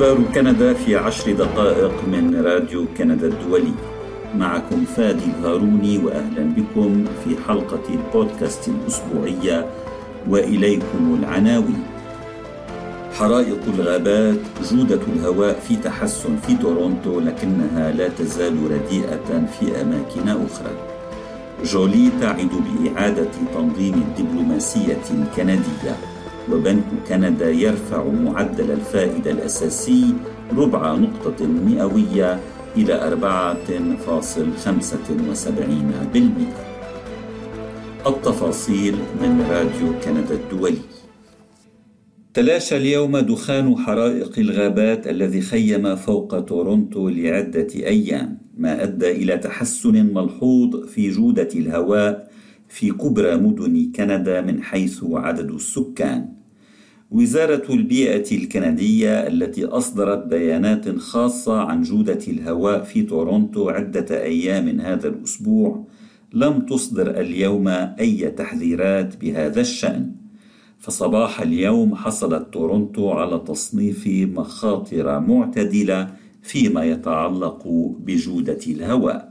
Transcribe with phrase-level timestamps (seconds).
[0.00, 3.72] أخبار كندا في عشر دقائق من راديو كندا الدولي.
[4.36, 9.66] معكم فادي الهاروني وأهلا بكم في حلقة البودكاست الأسبوعية
[10.28, 11.82] وإليكم العناوين.
[13.12, 14.40] حرائق الغابات
[14.70, 20.72] جودة الهواء في تحسن في تورونتو لكنها لا تزال رديئة في أماكن أخرى.
[21.64, 25.96] جولي تعد بإعادة تنظيم الدبلوماسية الكندية.
[26.52, 30.14] وبنك كندا يرفع معدل الفائدة الأساسي
[30.56, 32.40] ربع نقطة مئوية
[32.76, 32.94] إلى
[38.04, 40.78] 4.75% التفاصيل من راديو كندا الدولي.
[42.34, 50.14] تلاشى اليوم دخان حرائق الغابات الذي خيم فوق تورونتو لعدة أيام ما أدى إلى تحسن
[50.14, 52.30] ملحوظ في جودة الهواء
[52.68, 56.39] في كبرى مدن كندا من حيث عدد السكان.
[57.10, 65.08] وزارة البيئة الكندية التي أصدرت بيانات خاصة عن جودة الهواء في تورونتو عدة أيام هذا
[65.08, 65.84] الأسبوع
[66.32, 70.12] لم تصدر اليوم أي تحذيرات بهذا الشأن.
[70.78, 76.08] فصباح اليوم حصلت تورونتو على تصنيف مخاطر معتدلة
[76.42, 77.68] فيما يتعلق
[78.06, 79.30] بجودة الهواء.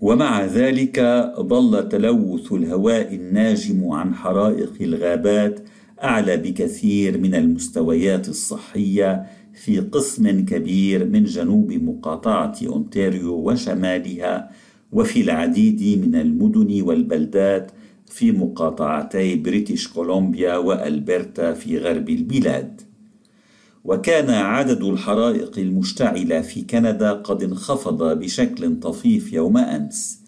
[0.00, 1.00] ومع ذلك
[1.40, 5.60] ظل تلوث الهواء الناجم عن حرائق الغابات
[6.04, 9.26] أعلى بكثير من المستويات الصحية
[9.64, 14.50] في قسم كبير من جنوب مقاطعة أونتاريو وشمالها
[14.92, 17.72] وفي العديد من المدن والبلدات
[18.06, 22.80] في مقاطعتي بريتش كولومبيا وألبرتا في غرب البلاد.
[23.84, 30.20] وكان عدد الحرائق المشتعلة في كندا قد انخفض بشكل طفيف يوم أمس.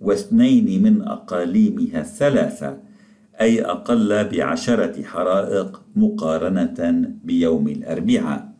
[0.00, 2.78] واثنين من أقاليمها الثلاثة
[3.40, 8.55] أي أقل بعشرة حرائق مقارنة بيوم الأربعاء.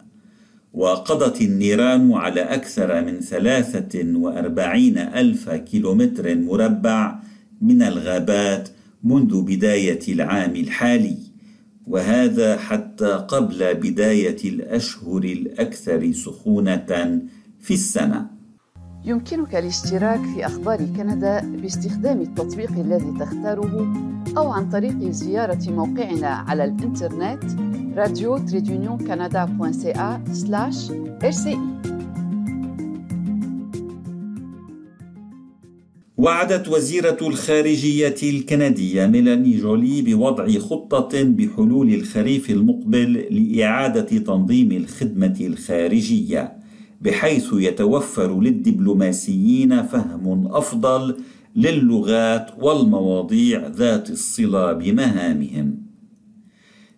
[0.76, 7.18] وقضت النيران على أكثر من ثلاثة وأربعين ألف كيلومتر مربع
[7.60, 8.68] من الغابات
[9.04, 11.16] منذ بداية العام الحالي
[11.86, 17.20] وهذا حتى قبل بداية الأشهر الأكثر سخونة
[17.60, 18.35] في السنة.
[19.06, 23.94] يمكنك الاشتراك في أخبار كندا باستخدام التطبيق الذي تختاره
[24.38, 27.44] أو عن طريق زيارة موقعنا على الإنترنت
[27.96, 28.36] راديو
[28.98, 30.20] كندا.ca
[31.22, 31.56] rci
[36.16, 46.65] وعدت وزيرة الخارجية الكندية ميلاني جولي بوضع خطة بحلول الخريف المقبل لإعادة تنظيم الخدمة الخارجية.
[47.00, 51.16] بحيث يتوفر للدبلوماسيين فهم أفضل
[51.56, 55.86] للغات والمواضيع ذات الصلة بمهامهم.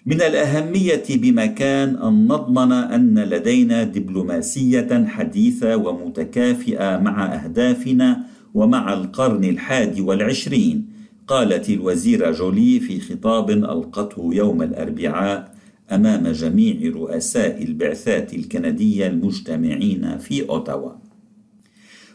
[0.06, 8.24] من الأهمية بمكان أن نضمن أن لدينا دبلوماسية حديثة ومتكافئة مع أهدافنا
[8.54, 10.86] ومع القرن الحادي والعشرين
[11.26, 15.57] قالت الوزيرة جولي في خطاب ألقته يوم الأربعاء
[15.92, 20.92] أمام جميع رؤساء البعثات الكندية المجتمعين في أوتاوا.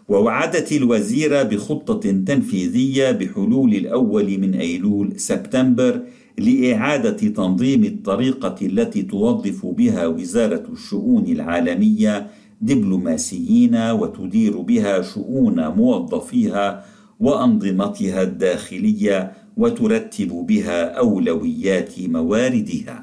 [0.10, 6.02] ووعدت الوزيره بخطة تنفيذية بحلول الأول من أيلول سبتمبر
[6.38, 12.28] لإعادة تنظيم الطريقة التي توظف بها وزارة الشؤون العالمية
[12.62, 16.86] دبلوماسيين وتدير بها شؤون موظفيها
[17.20, 23.03] وأنظمتها الداخلية وترتب بها أولويات مواردها.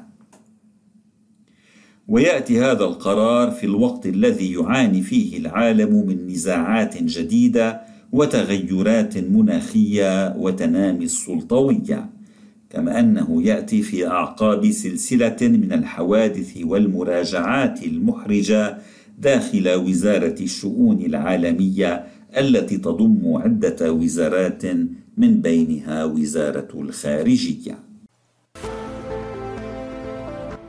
[2.11, 7.81] ويأتي هذا القرار في الوقت الذي يعاني فيه العالم من نزاعات جديدة
[8.11, 12.09] وتغيرات مناخية وتنامي السلطوية
[12.69, 18.77] كما أنه يأتي في أعقاب سلسلة من الحوادث والمراجعات المحرجة
[19.19, 22.05] داخل وزارة الشؤون العالمية
[22.37, 24.65] التي تضم عدة وزارات
[25.17, 27.91] من بينها وزارة الخارجية.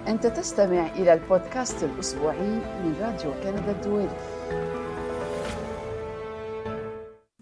[0.09, 2.51] أنت تستمع إلى البودكاست الأسبوعي
[2.85, 4.09] من راديو كندا الدولي.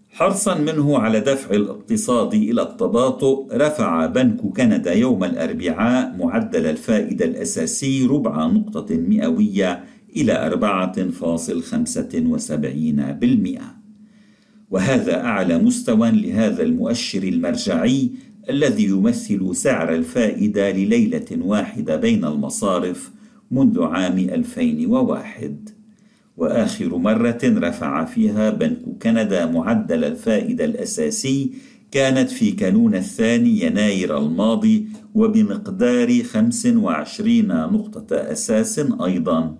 [0.09, 8.05] حرصا منه على دفع الاقتصاد إلى التباطؤ رفع بنك كندا يوم الأربعاء معدل الفائدة الأساسي
[8.05, 9.83] ربع نقطة مئوية
[10.15, 10.33] إلى
[13.57, 13.61] 4.75%
[14.71, 18.11] وهذا أعلى مستوى لهذا المؤشر المرجعي
[18.49, 23.11] الذي يمثل سعر الفائدة لليلة واحدة بين المصارف
[23.51, 25.69] منذ عام 2001
[26.37, 31.51] وآخر مرة رفع فيها بنك كندا معدل الفائدة الأساسي
[31.91, 39.57] كانت في كانون الثاني يناير الماضي وبمقدار 25 نقطة أساس أيضا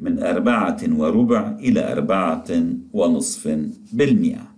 [0.00, 2.44] من أربعة وربع إلى أربعة
[2.92, 3.58] ونصف
[3.92, 4.50] بالمئة.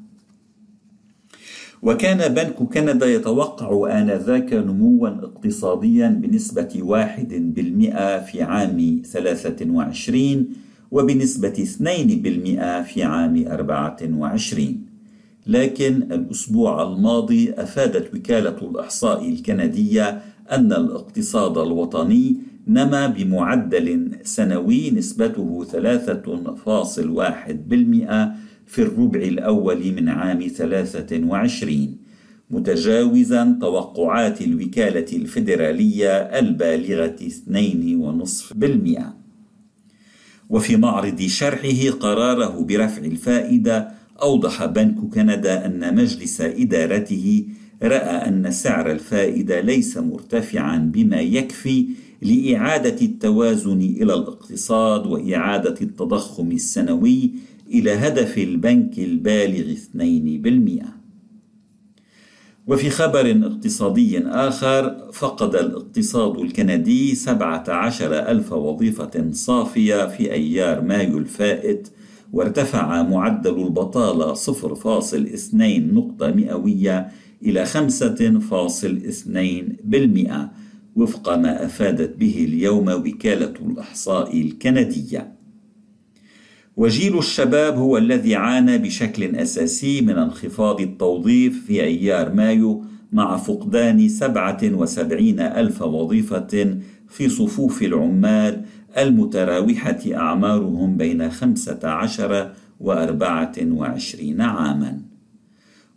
[1.83, 10.47] وكان بنك كندا يتوقع آنذاك نموا اقتصاديا بنسبة واحد بالمئة في عام 23
[10.91, 14.87] وبنسبة 2% في عام 24
[15.47, 22.37] لكن الأسبوع الماضي أفادت وكالة الإحصاء الكندية أن الاقتصاد الوطني
[22.67, 25.77] نما بمعدل سنوي نسبته 3.1%
[28.67, 31.97] في الربع الأول من عام 23
[32.51, 37.17] متجاوزا توقعات الوكالة الفيدرالية البالغة
[38.97, 39.03] 2.5%
[40.51, 43.89] وفي معرض شرحه قراره برفع الفائدة
[44.23, 47.45] أوضح بنك كندا أن مجلس إدارته
[47.83, 51.87] رأى أن سعر الفائدة ليس مرتفعا بما يكفي
[52.23, 57.31] لإعادة التوازن إلى الاقتصاد وإعادة التضخم السنوي
[57.71, 59.75] إلى هدف البنك البالغ
[60.83, 60.87] 2%.
[62.67, 71.89] وفي خبر اقتصادي آخر فقد الاقتصاد الكندي 17 ألف وظيفة صافية في أيار مايو الفائت
[72.33, 75.55] وارتفع معدل البطالة 0.2
[75.95, 77.09] نقطة مئوية
[77.43, 77.69] إلى 5.2%
[80.97, 85.33] وفق ما أفادت به اليوم وكالة الإحصاء الكندية.
[86.77, 94.09] وجيل الشباب هو الذي عانى بشكل أساسي من انخفاض التوظيف في أيار مايو مع فقدان
[94.09, 96.79] 77 ألف وظيفة
[97.09, 98.65] في صفوف العمال
[98.99, 105.12] المتراوحة أعمارهم بين 15 و 24 عاماً.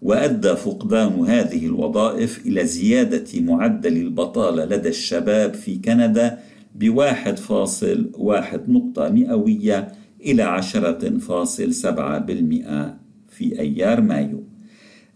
[0.01, 6.39] وأدى فقدان هذه الوظائف إلى زيادة معدل البطالة لدى الشباب في كندا
[6.75, 9.88] بواحد فاصل واحد نقطة مئوية
[10.21, 12.97] إلى عشرة فاصل سبعة بالمئة
[13.30, 14.44] في أيار مايو.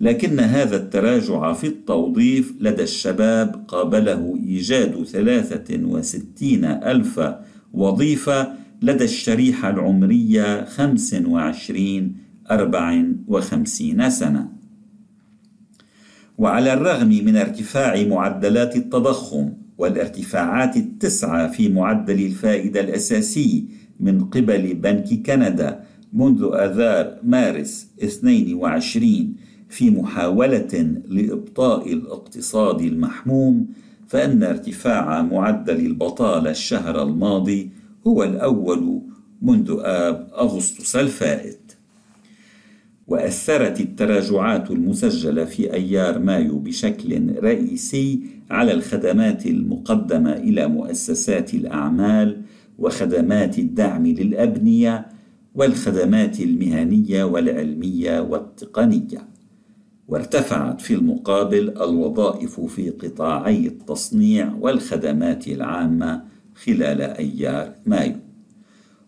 [0.01, 7.21] لكن هذا التراجع في التوظيف لدى الشباب قابله إيجاد ثلاثة وستين ألف
[7.73, 12.17] وظيفة لدى الشريحة العمرية خمس وعشرين
[12.51, 14.58] أربع وخمسين سنة.
[16.39, 23.65] وعلى الرغم من ارتفاع معدلات التضخم والارتفاعات التسعة في معدل الفائدة الأساسي
[23.99, 29.35] من قبل بنك كندا منذ آذار مارس 22
[29.69, 33.67] في محاولة لإبطاء الاقتصاد المحموم
[34.07, 37.71] فإن ارتفاع معدل البطالة الشهر الماضي
[38.07, 39.01] هو الأول
[39.41, 41.68] منذ آب أغسطس الفائت.
[43.09, 48.19] وأثرت التراجعات المسجلة في أيار مايو بشكل رئيسي
[48.51, 52.41] على الخدمات المقدمة إلى مؤسسات الأعمال
[52.77, 55.05] وخدمات الدعم للأبنية
[55.55, 59.27] والخدمات المهنية والعلمية والتقنية.
[60.07, 66.23] وارتفعت في المقابل الوظائف في قطاعي التصنيع والخدمات العامة
[66.55, 68.28] خلال أيار مايو.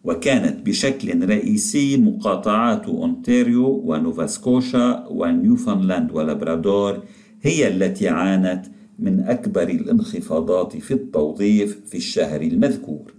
[0.03, 7.03] وكانت بشكل رئيسي مقاطعات أونتاريو ونوفاسكوشا ونيوفنلاند ولابرادور
[7.41, 8.65] هي التي عانت
[8.99, 13.13] من أكبر الانخفاضات في التوظيف في الشهر المذكور.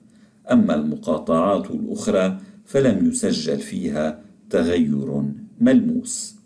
[0.50, 4.20] أما المقاطعات الأخرى فلم يسجل فيها
[4.50, 5.22] تغير
[5.60, 6.36] ملموس.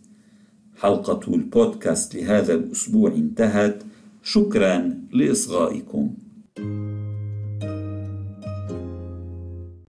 [0.76, 3.82] حلقة البودكاست لهذا الأسبوع انتهت.
[4.22, 6.10] شكرا لإصغائكم.